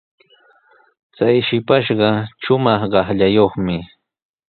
Chay 1.15 1.37
shipashqa 1.47 2.09
shumaq 2.43 2.81
qaqllayuqmi. 2.93 3.77